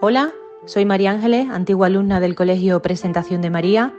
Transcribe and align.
Hola, 0.00 0.32
soy 0.64 0.84
María 0.84 1.10
Ángeles, 1.10 1.48
antigua 1.50 1.88
alumna 1.88 2.20
del 2.20 2.36
Colegio 2.36 2.80
Presentación 2.80 3.40
de 3.40 3.50
María, 3.50 3.92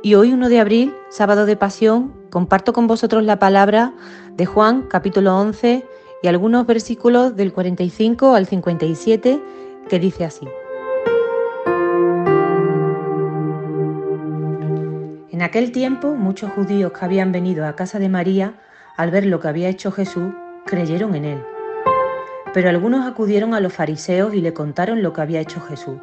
y 0.00 0.14
hoy 0.14 0.32
1 0.32 0.48
de 0.48 0.60
abril, 0.60 0.94
sábado 1.10 1.46
de 1.46 1.56
Pasión, 1.56 2.14
comparto 2.30 2.72
con 2.72 2.86
vosotros 2.86 3.24
la 3.24 3.40
palabra 3.40 3.92
de 4.36 4.46
Juan, 4.46 4.82
capítulo 4.82 5.36
11, 5.36 5.84
y 6.22 6.28
algunos 6.28 6.64
versículos 6.64 7.34
del 7.34 7.52
45 7.52 8.36
al 8.36 8.46
57, 8.46 9.42
que 9.88 9.98
dice 9.98 10.24
así. 10.24 10.46
En 15.32 15.42
aquel 15.42 15.72
tiempo, 15.72 16.14
muchos 16.14 16.52
judíos 16.52 16.92
que 16.92 17.04
habían 17.04 17.32
venido 17.32 17.66
a 17.66 17.74
casa 17.74 17.98
de 17.98 18.08
María, 18.08 18.60
al 18.96 19.10
ver 19.10 19.26
lo 19.26 19.40
que 19.40 19.48
había 19.48 19.68
hecho 19.68 19.90
Jesús, 19.90 20.32
creyeron 20.66 21.16
en 21.16 21.24
él. 21.24 21.51
Pero 22.54 22.68
algunos 22.68 23.06
acudieron 23.06 23.54
a 23.54 23.60
los 23.60 23.72
fariseos 23.72 24.34
y 24.34 24.40
le 24.40 24.52
contaron 24.52 25.02
lo 25.02 25.12
que 25.12 25.20
había 25.22 25.40
hecho 25.40 25.60
Jesús. 25.60 25.98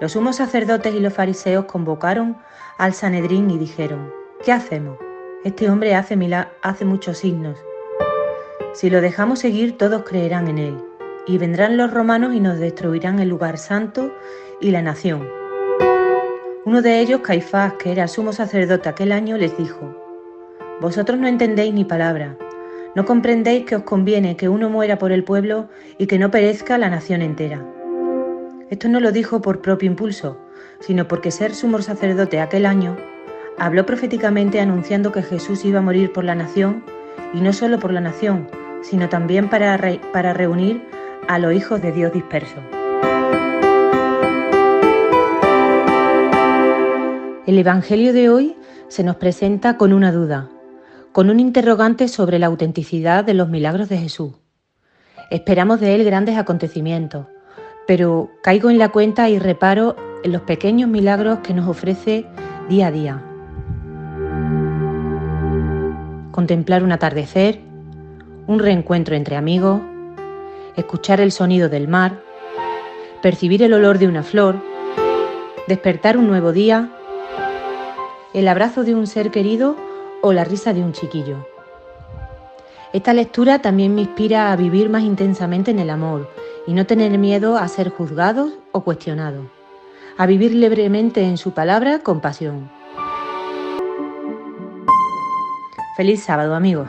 Los 0.00 0.12
sumos 0.12 0.36
sacerdotes 0.36 0.94
y 0.94 1.00
los 1.00 1.14
fariseos 1.14 1.64
convocaron 1.64 2.36
al 2.78 2.92
Sanedrín 2.92 3.50
y 3.50 3.58
dijeron, 3.58 4.12
¿qué 4.44 4.52
hacemos? 4.52 4.98
Este 5.44 5.70
hombre 5.70 5.94
hace, 5.94 6.18
hace 6.62 6.84
muchos 6.84 7.18
signos. 7.18 7.58
Si 8.74 8.90
lo 8.90 9.00
dejamos 9.00 9.38
seguir, 9.38 9.78
todos 9.78 10.02
creerán 10.02 10.48
en 10.48 10.58
él, 10.58 10.84
y 11.26 11.38
vendrán 11.38 11.76
los 11.76 11.90
romanos 11.90 12.34
y 12.34 12.40
nos 12.40 12.58
destruirán 12.58 13.20
el 13.20 13.28
lugar 13.28 13.56
santo 13.56 14.12
y 14.60 14.70
la 14.70 14.82
nación. 14.82 15.26
Uno 16.66 16.82
de 16.82 17.00
ellos, 17.00 17.20
Caifás, 17.20 17.74
que 17.74 17.92
era 17.92 18.08
sumo 18.08 18.32
sacerdote 18.32 18.88
aquel 18.88 19.12
año, 19.12 19.38
les 19.38 19.56
dijo, 19.56 19.96
Vosotros 20.80 21.18
no 21.18 21.26
entendéis 21.26 21.72
ni 21.72 21.84
palabra. 21.84 22.36
¿No 22.96 23.04
comprendéis 23.04 23.66
que 23.66 23.76
os 23.76 23.82
conviene 23.82 24.38
que 24.38 24.48
uno 24.48 24.70
muera 24.70 24.96
por 24.96 25.12
el 25.12 25.22
pueblo 25.22 25.68
y 25.98 26.06
que 26.06 26.18
no 26.18 26.30
perezca 26.30 26.78
la 26.78 26.88
nación 26.88 27.20
entera? 27.20 27.62
Esto 28.70 28.88
no 28.88 29.00
lo 29.00 29.12
dijo 29.12 29.42
por 29.42 29.60
propio 29.60 29.90
impulso, 29.90 30.38
sino 30.80 31.06
porque 31.06 31.30
ser 31.30 31.54
sumo 31.54 31.82
sacerdote 31.82 32.40
aquel 32.40 32.64
año, 32.64 32.96
habló 33.58 33.84
proféticamente 33.84 34.60
anunciando 34.60 35.12
que 35.12 35.20
Jesús 35.20 35.66
iba 35.66 35.80
a 35.80 35.82
morir 35.82 36.10
por 36.10 36.24
la 36.24 36.34
nación, 36.34 36.84
y 37.34 37.42
no 37.42 37.52
solo 37.52 37.78
por 37.78 37.92
la 37.92 38.00
nación, 38.00 38.48
sino 38.80 39.10
también 39.10 39.50
para, 39.50 39.78
para 40.10 40.32
reunir 40.32 40.82
a 41.28 41.38
los 41.38 41.52
hijos 41.52 41.82
de 41.82 41.92
Dios 41.92 42.14
dispersos. 42.14 42.64
El 47.46 47.58
Evangelio 47.58 48.14
de 48.14 48.30
hoy 48.30 48.56
se 48.88 49.04
nos 49.04 49.16
presenta 49.16 49.76
con 49.76 49.92
una 49.92 50.12
duda, 50.12 50.48
con 51.16 51.30
un 51.30 51.40
interrogante 51.40 52.08
sobre 52.08 52.38
la 52.38 52.44
autenticidad 52.44 53.24
de 53.24 53.32
los 53.32 53.48
milagros 53.48 53.88
de 53.88 53.96
Jesús. 53.96 54.34
Esperamos 55.30 55.80
de 55.80 55.94
Él 55.94 56.04
grandes 56.04 56.36
acontecimientos, 56.36 57.24
pero 57.86 58.28
caigo 58.42 58.68
en 58.68 58.76
la 58.76 58.90
cuenta 58.90 59.30
y 59.30 59.38
reparo 59.38 59.96
en 60.24 60.32
los 60.32 60.42
pequeños 60.42 60.90
milagros 60.90 61.38
que 61.38 61.54
nos 61.54 61.68
ofrece 61.68 62.26
día 62.68 62.88
a 62.88 62.90
día. 62.90 63.22
Contemplar 66.32 66.84
un 66.84 66.92
atardecer, 66.92 67.62
un 68.46 68.58
reencuentro 68.58 69.16
entre 69.16 69.36
amigos, 69.36 69.80
escuchar 70.76 71.22
el 71.22 71.32
sonido 71.32 71.70
del 71.70 71.88
mar, 71.88 72.20
percibir 73.22 73.62
el 73.62 73.72
olor 73.72 73.96
de 73.96 74.08
una 74.08 74.22
flor, 74.22 74.56
despertar 75.66 76.18
un 76.18 76.26
nuevo 76.26 76.52
día, 76.52 76.90
el 78.34 78.48
abrazo 78.48 78.84
de 78.84 78.94
un 78.94 79.06
ser 79.06 79.30
querido 79.30 79.85
o 80.26 80.32
la 80.32 80.44
risa 80.44 80.74
de 80.74 80.82
un 80.82 80.92
chiquillo. 80.92 81.46
Esta 82.92 83.12
lectura 83.12 83.60
también 83.60 83.94
me 83.94 84.02
inspira 84.02 84.50
a 84.50 84.56
vivir 84.56 84.90
más 84.90 85.04
intensamente 85.04 85.70
en 85.70 85.78
el 85.78 85.88
amor 85.88 86.28
y 86.66 86.72
no 86.72 86.84
tener 86.84 87.16
miedo 87.16 87.56
a 87.56 87.68
ser 87.68 87.90
juzgados 87.90 88.52
o 88.72 88.80
cuestionados, 88.82 89.46
a 90.18 90.26
vivir 90.26 90.52
libremente 90.52 91.22
en 91.22 91.36
su 91.36 91.52
palabra 91.52 92.00
con 92.00 92.20
pasión. 92.20 92.70
Feliz 95.96 96.24
sábado 96.24 96.54
amigos. 96.54 96.88